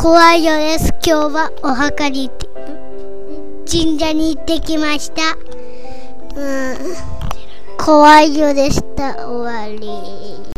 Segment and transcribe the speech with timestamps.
[0.00, 0.94] 怖いよです。
[1.06, 2.48] 今日はお墓に行って、
[3.70, 5.36] 神社に行ってきました。
[6.40, 6.78] うん、
[7.76, 9.28] 怖いよでした。
[9.28, 10.19] 終わり。